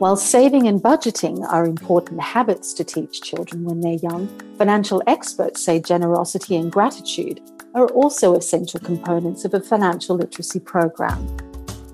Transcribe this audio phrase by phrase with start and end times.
[0.00, 5.62] While saving and budgeting are important habits to teach children when they're young, financial experts
[5.62, 7.42] say generosity and gratitude
[7.74, 11.36] are also essential components of a financial literacy program.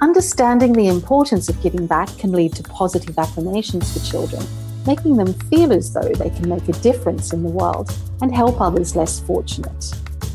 [0.00, 4.46] Understanding the importance of giving back can lead to positive affirmations for children,
[4.86, 8.61] making them feel as though they can make a difference in the world and help
[8.61, 9.84] others less fortunate.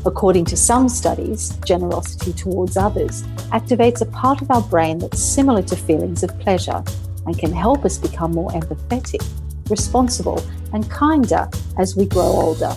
[0.04, 5.62] According to some studies, generosity towards others activates a part of our brain that's similar
[5.62, 6.84] to feelings of pleasure
[7.26, 9.24] and can help us become more empathetic,
[9.70, 11.48] responsible, and kinder
[11.78, 12.74] as we grow older.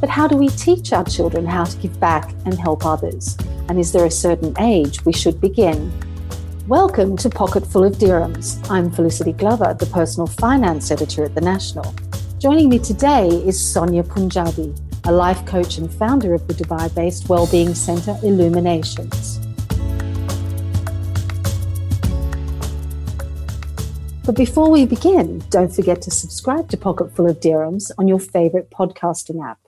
[0.00, 3.36] But how do we teach our children how to give back and help others?
[3.68, 5.92] And is there a certain age we should begin?
[6.68, 8.58] Welcome to Pocket Full of Dirhams.
[8.70, 11.94] I'm Felicity Glover, the personal finance editor at The National.
[12.38, 14.74] Joining me today is Sonia Punjabi,
[15.04, 19.43] a life coach and founder of the Dubai based wellbeing centre Illuminations.
[24.24, 28.18] But before we begin, don't forget to subscribe to Pocket Full of Dirhams on your
[28.18, 29.58] favorite podcasting app.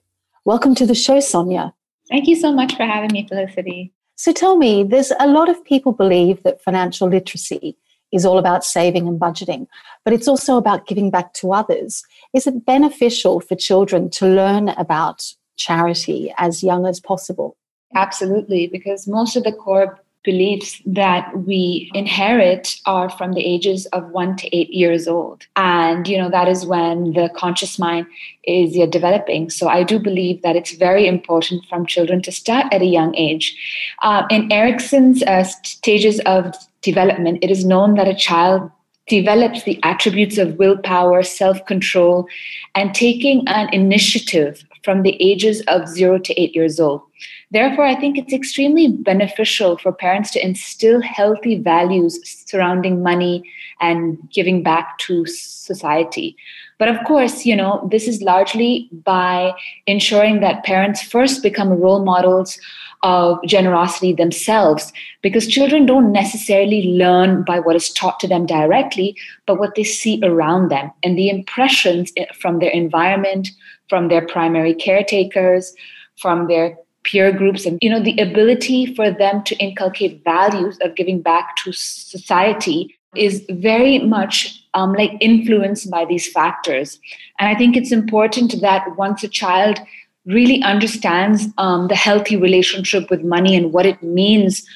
[0.46, 1.74] Welcome to the show, Sonia.
[2.08, 3.92] Thank you so much for having me, Felicity.
[4.14, 7.76] So tell me, there's a lot of people believe that financial literacy
[8.12, 9.66] is all about saving and budgeting,
[10.06, 12.02] but it's also about giving back to others.
[12.32, 15.22] Is it beneficial for children to learn about
[15.56, 17.58] charity as young as possible?
[17.94, 24.10] Absolutely, because most of the core beliefs that we inherit are from the ages of
[24.10, 25.46] one to eight years old.
[25.54, 28.06] And, you know, that is when the conscious mind
[28.44, 29.48] is developing.
[29.48, 33.14] So I do believe that it's very important from children to start at a young
[33.14, 33.56] age.
[34.02, 38.70] Uh, in Erikson's uh, stages of development, it is known that a child
[39.08, 42.26] develops the attributes of willpower, self control,
[42.74, 47.02] and taking an initiative from the ages of zero to eight years old.
[47.50, 53.42] Therefore, I think it's extremely beneficial for parents to instill healthy values surrounding money
[53.80, 56.36] and giving back to society.
[56.78, 59.52] But of course, you know, this is largely by
[59.86, 62.58] ensuring that parents first become role models
[63.02, 69.16] of generosity themselves because children don't necessarily learn by what is taught to them directly,
[69.46, 73.48] but what they see around them and the impressions eh, from their environment,
[73.88, 75.74] from their primary caretakers,
[76.16, 80.94] from their peer groups and you know the ability for them to inculcate values of
[80.94, 87.00] giving back to society is very much um, like influenced by these factors.
[87.38, 89.80] And i think it's important that once a child
[90.26, 94.66] really understands um, the healthy relationship with money and what it means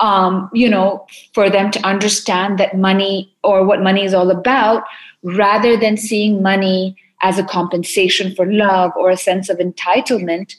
[0.00, 4.84] um, you know for them to understand that money or what money is all about
[5.22, 10.54] rather than seeing money as a compensation for love or a sense of entitlement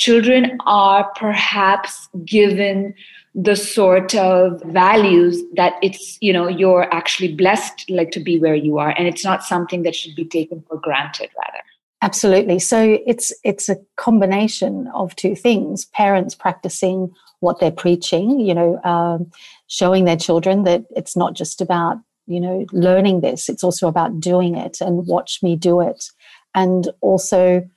[0.00, 2.94] children are perhaps given
[3.34, 8.54] the sort of values that it's you know you're actually blessed like to be where
[8.54, 11.62] you are and it's not something that should be taken for granted rather.
[12.02, 12.58] Absolutely.
[12.58, 18.82] So it's it's a combination of two things parents practicing what they're preaching you know
[18.84, 19.30] um,
[19.68, 24.18] showing their children that it's not just about you know learning this it's also about
[24.18, 26.06] doing it and watch me do it.
[26.54, 27.68] And also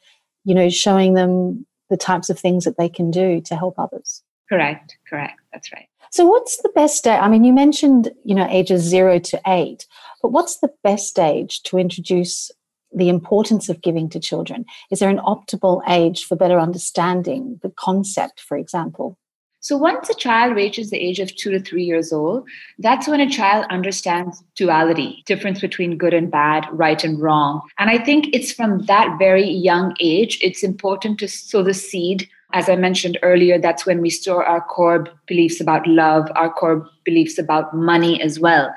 [0.46, 4.24] you know showing them the types of things that they can do to help others.
[4.50, 5.40] Correct, correct.
[5.52, 5.88] That's right.
[6.12, 7.20] So, what's the best age?
[7.20, 9.88] I mean, you mentioned, you know, ages zero to eight,
[10.22, 12.52] but what's the best age to introduce
[12.96, 14.66] the importance of giving to children?
[14.92, 19.18] Is there an optimal age for better understanding the concept, for example?
[19.64, 22.46] So once a child reaches the age of two to three years old,
[22.80, 27.62] that's when a child understands duality, difference between good and bad, right and wrong.
[27.80, 32.28] And I think it's from that very young age, it's important to sow the seed.
[32.52, 36.86] As I mentioned earlier, that's when we store our core beliefs about love, our core
[37.06, 38.70] beliefs about money as well.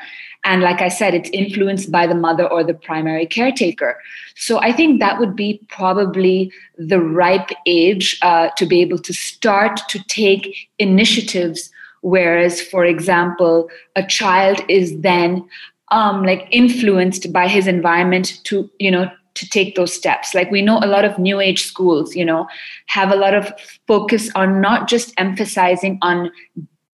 [0.47, 3.99] And like I said, it's influenced by the mother or the primary caretaker.
[4.37, 9.13] So I think that would be probably the ripe age uh, to be able to
[9.13, 11.71] start to take initiatives.
[12.03, 15.47] Whereas, for example, a child is then
[15.91, 20.33] um, like influenced by his environment to, you know, to take those steps.
[20.33, 22.47] Like we know a lot of new age schools, you know,
[22.87, 23.53] have a lot of
[23.89, 26.31] focus on not just emphasizing on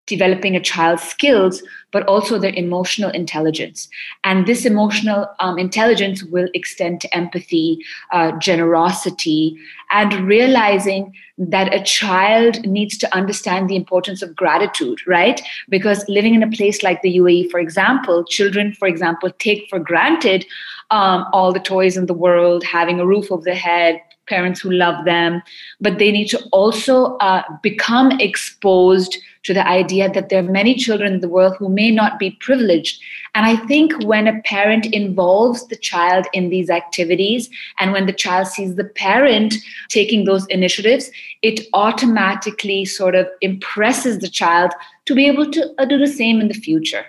[0.06, 3.88] developing a child's skills, but also their emotional intelligence.
[4.24, 7.80] And this emotional um, intelligence will extend to empathy,
[8.12, 9.57] uh, generosity,
[9.92, 15.42] and realizing that a child needs to understand the importance of gratitude, right?
[15.69, 19.80] Because living in a place like the UAE, for example, children, for example, take for
[19.80, 20.45] granted
[20.92, 24.71] um, all the toys in the world, having a roof over their head, parents who
[24.71, 25.42] love them,
[25.80, 30.75] but they need to also uh, become exposed to the idea that there are many
[30.75, 33.01] children in the world who may not be privileged.
[33.33, 37.49] And I think when a parent involves the child in these activities
[37.79, 39.55] and when the child sees the parent
[39.89, 41.09] taking those initiatives,
[41.41, 44.71] it automatically sort of impresses the child
[45.05, 47.05] to be able to uh, do the same in the future.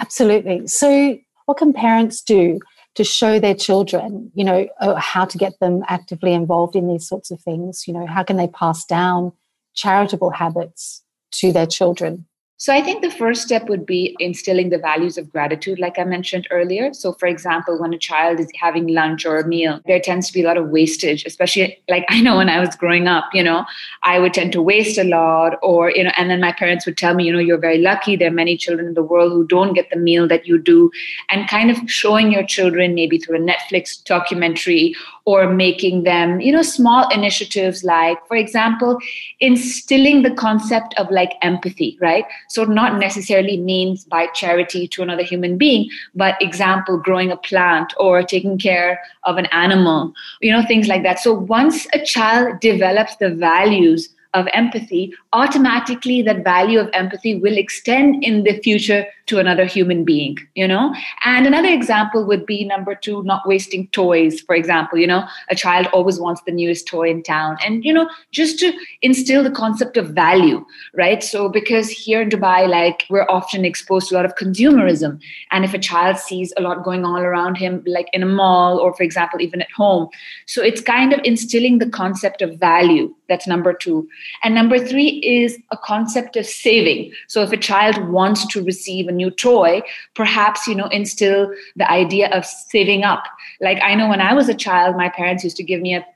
[0.00, 0.66] Absolutely.
[0.66, 2.58] So, what can parents do
[2.96, 7.06] to show their children, you know, uh, how to get them actively involved in these
[7.06, 7.86] sorts of things?
[7.86, 9.32] You know, how can they pass down
[9.74, 12.26] charitable habits to their children?
[12.58, 16.04] So I think the first step would be instilling the values of gratitude, like I
[16.04, 16.94] mentioned earlier.
[16.94, 20.32] So, for example, when a child is having lunch or a meal, there tends to
[20.32, 23.42] be a lot of wastage, especially like I know when I was growing up, you
[23.42, 23.66] know,
[24.04, 26.96] I would tend to waste a lot, or, you know, and then my parents would
[26.96, 28.16] tell me, you know, you're very lucky.
[28.16, 30.90] There are many children in the world who don't get the meal that you do.
[31.28, 34.94] And kind of showing your children, maybe through a Netflix documentary
[35.26, 38.96] or making them, you know, small initiatives like, for example,
[39.40, 42.24] instilling the concept of like empathy, right?
[42.48, 47.92] So not necessarily means by charity to another human being, but example, growing a plant
[47.98, 51.18] or taking care of an animal, you know, things like that.
[51.18, 57.56] So once a child develops the values of empathy, automatically that value of empathy will
[57.56, 60.94] extend in the future to another human being, you know?
[61.24, 65.56] And another example would be number two, not wasting toys, for example, you know, a
[65.56, 67.56] child always wants the newest toy in town.
[67.64, 68.72] And, you know, just to
[69.02, 71.24] instill the concept of value, right?
[71.24, 75.18] So, because here in Dubai, like we're often exposed to a lot of consumerism.
[75.50, 78.78] And if a child sees a lot going on around him, like in a mall
[78.78, 80.08] or, for example, even at home,
[80.46, 83.12] so it's kind of instilling the concept of value.
[83.28, 84.08] That's number two.
[84.42, 87.12] And number three is a concept of saving.
[87.28, 89.82] So, if a child wants to receive a new toy
[90.14, 93.24] perhaps you know instill the idea of saving up
[93.60, 96.06] like i know when i was a child my parents used to give me a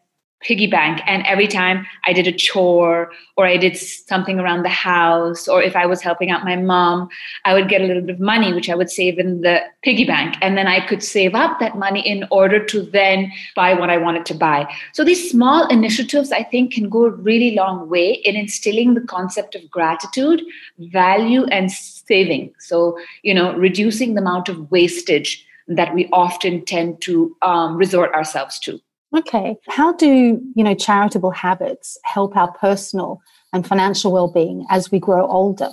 [0.41, 4.69] piggy bank and every time i did a chore or i did something around the
[4.69, 7.09] house or if i was helping out my mom
[7.45, 10.05] i would get a little bit of money which i would save in the piggy
[10.05, 10.37] bank.
[10.43, 13.97] And then i could save up that money in order to then buy what i
[13.97, 14.73] wanted to buy.
[14.93, 19.01] So these small initiatives i think can go a really long way in instilling the
[19.01, 20.43] concept of gratitude
[20.79, 22.53] value and saving.
[22.59, 28.13] So you know reducing the amount of wastage that we often tend to um, resort
[28.13, 28.81] ourselves to
[29.17, 29.57] Okay.
[29.69, 33.21] How do, you know, charitable habits help our personal
[33.53, 35.71] and financial well-being as we grow older?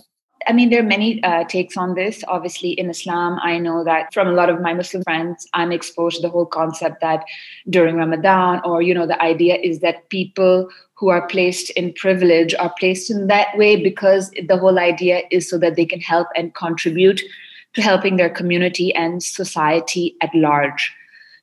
[0.48, 2.24] I mean, there are many uh, takes on this.
[2.28, 6.18] Obviously, in Islam, I know that from a lot of my Muslim friends, I'm exposed
[6.18, 7.26] to the whole concept that
[7.70, 12.56] during Ramadan, or, you know, the idea is that people who are placed in privilege
[12.56, 16.28] are placed in that way because the whole idea is so that they can help
[16.36, 17.22] and contribute
[17.74, 20.96] to helping their community and society at large.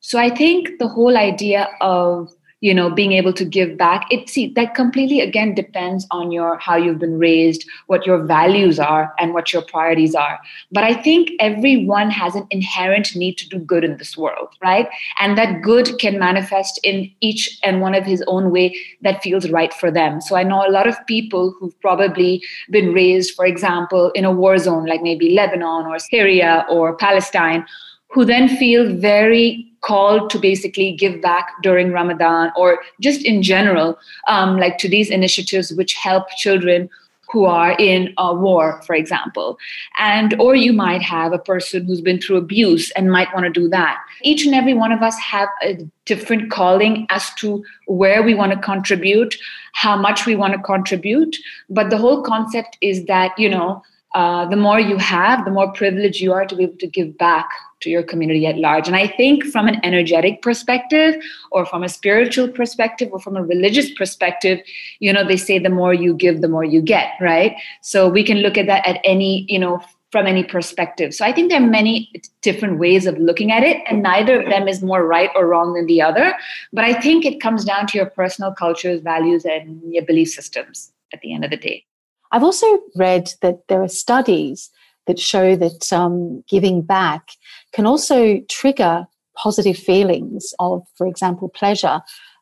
[0.07, 2.31] So I think the whole idea of
[2.61, 6.59] you know being able to give back it see that completely again depends on your
[6.59, 10.39] how you've been raised what your values are and what your priorities are.
[10.73, 14.89] But i think everyone has an inherent need to do good in this world right?
[15.21, 19.49] And that good can manifest in each and one of his own way that feels
[19.51, 20.21] right for them.
[20.21, 24.37] So i know a lot of people who've probably been raised for example in a
[24.43, 27.67] war zone like maybe lebanon or syria or palestine
[28.11, 33.99] who then feel very called to basically give back during Ramadan or just in general,
[34.29, 36.89] um, like to these initiatives which help children
[37.35, 39.59] who are in a war, for example.
[39.99, 43.51] And or you might have a person who's been through abuse and might want to
[43.51, 43.99] do that.
[44.23, 48.53] Each and every one of us have a different calling as to where we want
[48.53, 49.35] to contribute,
[49.73, 51.37] how much we want to contribute.
[51.69, 53.83] But the whole concept is that, you know,
[54.15, 57.19] uh, the more you have, the more privileged you are to be able to give
[57.19, 57.49] back
[57.81, 58.87] to your community at large.
[58.87, 61.17] And I think from an energetic perspective,
[61.51, 64.61] or from a spiritual perspective, or from a religious perspective,
[65.01, 67.57] you know, they say the more you give, the more you get, right?
[67.83, 71.13] So we can look at that at any, you know, from any perspective.
[71.13, 74.49] So I think there are many different ways of looking at it, and neither of
[74.49, 76.35] them is more right or wrong than the other.
[76.73, 80.93] But I think it comes down to your personal cultures, values, and your belief systems
[81.13, 81.85] at the end of the day.
[82.35, 84.69] I've also read that there are studies
[85.07, 87.29] that show that um, giving back
[87.73, 92.01] can also trigger positive feelings of, for example, pleasure.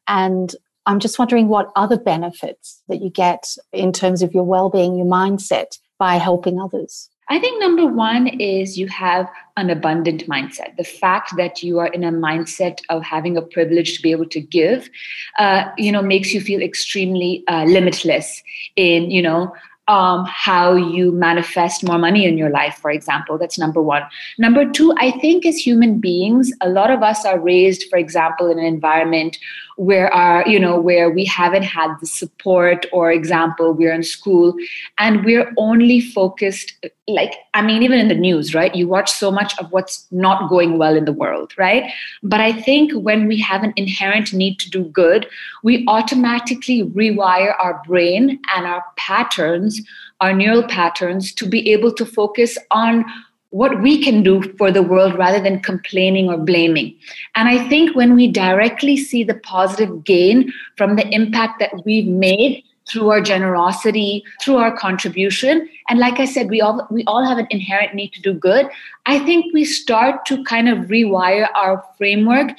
[0.08, 0.56] And
[0.86, 4.96] I'm just wondering what other benefits that you get in terms of your well being,
[4.96, 7.10] your mindset by helping others.
[7.28, 10.76] I think number one is you have an abundant mindset.
[10.76, 14.28] The fact that you are in a mindset of having a privilege to be able
[14.30, 14.90] to give,
[15.38, 18.42] uh, you know, makes you feel extremely uh, limitless
[18.76, 19.54] in, you know,
[19.88, 23.36] um, how you manifest more money in your life, for example.
[23.36, 24.02] That's number one.
[24.38, 28.50] Number two, I think as human beings, a lot of us are raised, for example,
[28.50, 29.38] in an environment
[29.76, 34.54] where our, you know, where we haven't had the support, or example, we're in school
[34.98, 36.74] and we're only focused,
[37.08, 38.74] like, I mean, even in the news, right?
[38.74, 41.90] You watch so much of what's not going well in the world, right?
[42.22, 45.26] But I think when we have an inherent need to do good,
[45.62, 49.71] we automatically rewire our brain and our patterns,
[50.20, 53.04] our neural patterns, to be able to focus on
[53.50, 56.96] what we can do for the world rather than complaining or blaming.
[57.34, 62.06] And I think when we directly see the positive gain from the impact that we've
[62.06, 67.24] made through our generosity, through our contribution, and like I said, we all we all
[67.24, 68.68] have an inherent need to do good.
[69.06, 72.50] I think we start to kind of rewire our framework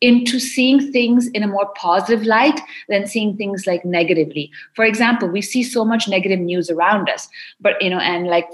[0.00, 4.50] into seeing things in a more positive light than seeing things like negatively.
[4.74, 7.28] For example, we see so much negative news around us,
[7.60, 8.48] but you know, and like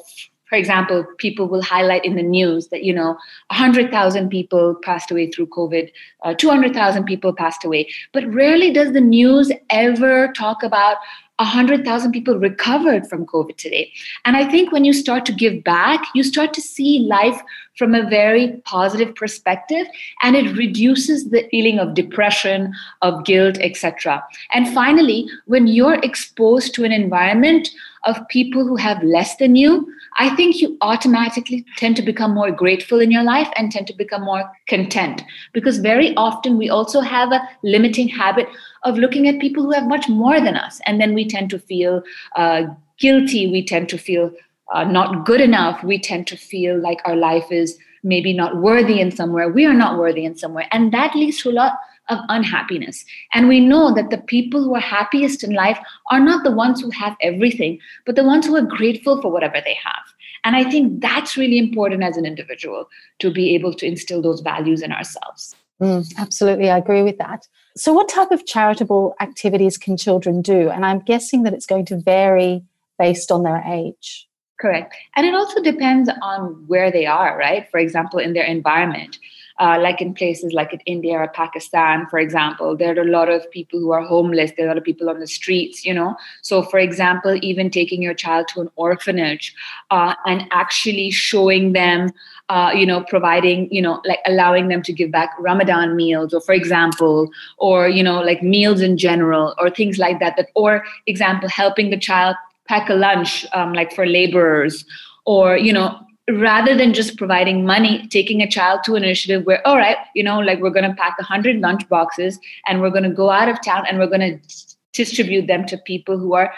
[0.47, 3.17] for example, people will highlight in the news that, you know,
[3.49, 5.91] 100,000 people passed away through COVID,
[6.23, 7.89] uh, 200,000 people passed away.
[8.13, 10.99] But rarely does the news ever talk about
[11.39, 13.93] 100,000 people recovered from COVID today.
[14.25, 17.41] And I think when you start to give back, you start to see life
[17.77, 19.87] from a very positive perspective
[20.23, 22.73] and it reduces the feeling of depression,
[23.03, 24.23] of guilt, etc.
[24.53, 27.69] And finally, when you're exposed to an environment
[28.05, 32.51] of people who have less than you, I think you automatically tend to become more
[32.51, 35.23] grateful in your life and tend to become more content.
[35.53, 38.47] Because very often we also have a limiting habit
[38.85, 40.81] of looking at people who have much more than us.
[40.87, 42.03] And then we tend to feel
[42.37, 42.65] uh,
[42.99, 43.51] guilty.
[43.51, 44.31] We tend to feel
[44.73, 45.83] uh, not good enough.
[45.83, 49.49] We tend to feel like our life is maybe not worthy in somewhere.
[49.49, 50.69] We are not worthy in somewhere.
[50.71, 51.73] And that leads to a lot
[52.11, 53.05] of unhappiness.
[53.33, 55.79] And we know that the people who are happiest in life
[56.11, 59.61] are not the ones who have everything, but the ones who are grateful for whatever
[59.65, 60.05] they have.
[60.45, 64.43] And I think that's really important as an individual to be able to instill those
[64.43, 65.57] values in ourselves.
[65.81, 67.49] Mm, absolutely, I agree with that.
[67.77, 70.71] So, what type of charitable activities can children do?
[70.71, 72.63] And I'm guessing that it's going to vary
[72.99, 74.29] based on their age.
[74.61, 74.95] Correct.
[75.17, 77.69] And it also depends on where they are, right?
[77.71, 79.19] For example, in their environment
[79.61, 83.29] uh, like in places like in India or Pakistan, for example, there are a lot
[83.29, 84.51] of people who are homeless.
[84.57, 86.17] There are a lot of people on the streets, you know.
[86.43, 89.55] So, for example, even taking your child to an orphanage
[89.93, 92.11] uh, and actually showing them,
[92.49, 96.41] uh, you know, providing, you know, like allowing them to give back Ramadan meals, or
[96.41, 100.35] for example, or you know, like meals in general, or things like that.
[100.37, 102.35] That, or example, helping the child
[102.67, 104.85] pack a lunch, um, like for laborers,
[105.27, 109.67] or you know rather than just providing money taking a child to an initiative where
[109.67, 113.03] all right you know like we're going to pack 100 lunch boxes and we're going
[113.03, 116.55] to go out of town and we're going to distribute them to people who are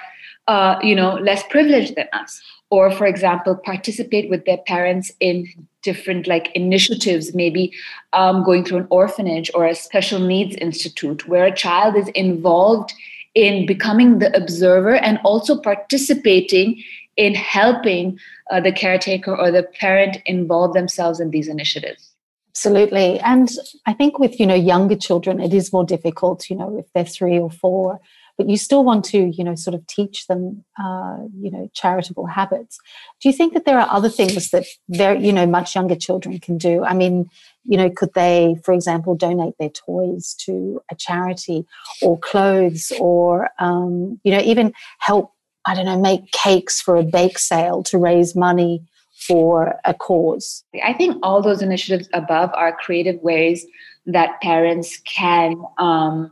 [0.47, 2.41] uh, you know less privileged than us.
[2.71, 5.47] Or for example participate with their parents in
[5.83, 7.73] different like initiatives maybe
[8.13, 12.93] um, going through an orphanage or a special needs institute where a child is involved
[13.37, 16.83] in becoming the observer and also participating
[17.17, 18.19] in helping
[18.51, 22.13] uh, the caretaker or the parent involve themselves in these initiatives.
[22.51, 23.21] Absolutely.
[23.21, 23.51] And
[23.87, 27.05] i think with you know younger children it is more difficult you know if they're
[27.05, 28.01] three or four
[28.37, 32.27] but you still want to you know sort of teach them uh, you know charitable
[32.27, 32.79] habits.
[33.21, 36.39] Do you think that there are other things that they're you know much younger children
[36.39, 36.85] can do?
[36.85, 37.27] I mean
[37.65, 41.67] you know could they for example donate their toys to a charity
[42.03, 45.33] or clothes or um, you know even help
[45.67, 48.83] I don't know, make cakes for a bake sale to raise money
[49.13, 50.65] for a cause.
[50.85, 53.67] I think all those initiatives above are creative ways
[54.07, 56.31] that parents can um,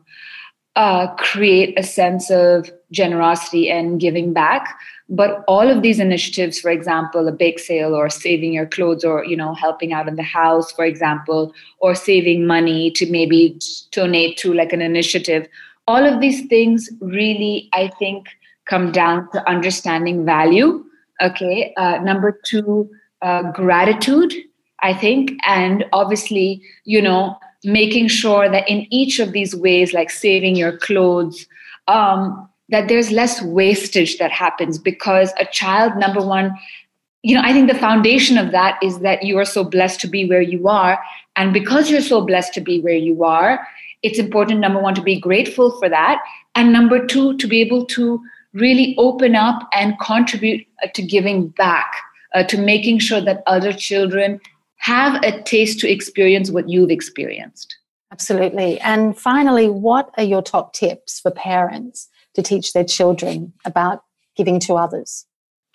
[0.76, 4.78] uh, create a sense of generosity and giving back.
[5.08, 9.24] But all of these initiatives, for example, a bake sale or saving your clothes or,
[9.24, 13.58] you know, helping out in the house, for example, or saving money to maybe
[13.90, 15.46] donate to like an initiative,
[15.86, 18.28] all of these things really, I think,
[18.66, 20.84] come down to understanding value.
[21.22, 21.72] Okay.
[21.76, 22.90] Uh, number two,
[23.22, 24.34] uh, gratitude,
[24.82, 25.32] I think.
[25.46, 30.76] And obviously, you know, making sure that in each of these ways, like saving your
[30.76, 31.46] clothes,
[31.88, 36.54] um, that there's less wastage that happens because a child, number one,
[37.22, 40.08] you know, I think the foundation of that is that you are so blessed to
[40.08, 40.98] be where you are.
[41.36, 43.66] And because you're so blessed to be where you are,
[44.02, 46.22] it's important, number one, to be grateful for that.
[46.54, 48.20] And number two, to be able to
[48.54, 51.92] really open up and contribute uh, to giving back,
[52.34, 54.40] uh, to making sure that other children
[54.78, 57.76] have a taste to experience what you've experienced.
[58.12, 58.78] Absolutely.
[58.80, 64.04] And finally, what are your top tips for parents to teach their children about
[64.36, 65.26] giving to others?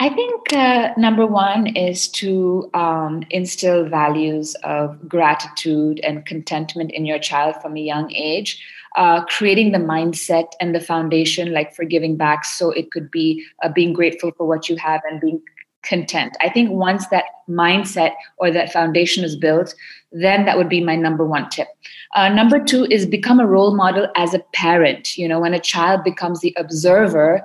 [0.01, 7.06] I think uh, number one is to um, instill values of gratitude and contentment in
[7.06, 8.63] your child from a young age.
[8.96, 13.46] Uh, creating the mindset and the foundation, like for giving back, so it could be
[13.62, 15.41] uh, being grateful for what you have and being
[15.84, 16.36] content.
[16.41, 19.75] I think once that mindset or that foundation is built,
[20.12, 21.68] then that would be my number one tip.
[22.15, 25.18] Uh, number two is become a role model as a parent.
[25.18, 27.44] You know, when a child becomes the observer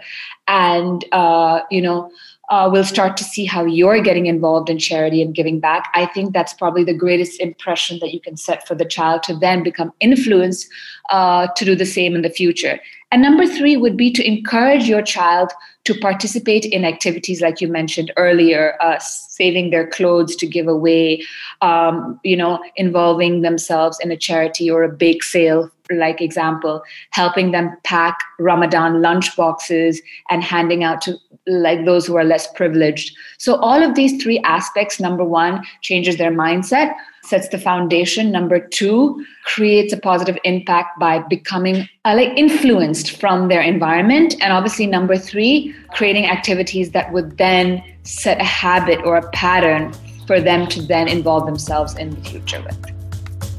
[0.49, 2.11] and, uh, you know,
[2.51, 5.91] uh, will start to see how you're getting involved in charity and giving back.
[5.95, 9.37] I think that's probably the greatest impression that you can set for the child to
[9.37, 10.69] then become influenced
[11.11, 12.81] uh, to do the same in the future.
[13.11, 15.53] And number three would be to encourage your child
[15.85, 21.23] to participate in activities like you mentioned earlier, uh, saving their clothes to give away,
[21.61, 27.53] um, you know, involving themselves in a charity or a bake sale, like example, helping
[27.53, 30.01] them pack Ramadan lunch boxes
[30.31, 33.15] and handing out to like those who are less privileged.
[33.37, 38.31] So all of these three aspects, number one, changes their mindset, sets the foundation.
[38.33, 44.37] Number two, creates a positive impact by becoming uh, like influenced from their environment.
[44.41, 49.93] And obviously, number three, creating activities that would then set a habit or a pattern
[50.27, 53.04] for them to then involve themselves in the future with.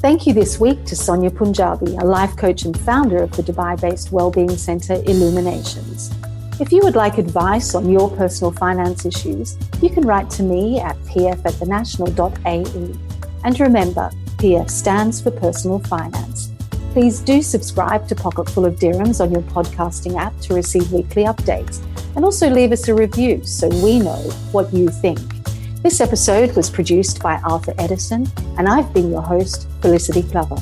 [0.05, 3.81] Thank you this week to Sonia Punjabi, a life coach and founder of the Dubai
[3.81, 6.13] based wellbeing center Illuminations.
[6.59, 10.79] If you would like advice on your personal finance issues, you can write to me
[10.79, 12.95] at pf at thenational.ae.
[13.43, 16.51] And remember, PF stands for personal finance.
[16.93, 21.83] Please do subscribe to Pocketful of Dirhams on your podcasting app to receive weekly updates
[22.15, 24.21] and also leave us a review so we know
[24.51, 25.34] what you think.
[25.85, 28.25] This episode was produced by Arthur Edison,
[28.57, 30.55] and I've been your host, Felicity Glover.